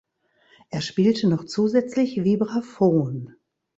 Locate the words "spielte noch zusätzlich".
0.81-2.23